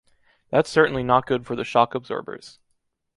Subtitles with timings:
[0.49, 2.57] That's certainly not good for the shock absorbers.